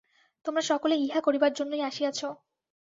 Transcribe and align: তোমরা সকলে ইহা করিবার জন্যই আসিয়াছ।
তোমরা 0.45 0.63
সকলে 0.71 0.95
ইহা 0.97 1.21
করিবার 1.21 1.51
জন্যই 1.53 1.81
আসিয়াছ। 1.89 2.19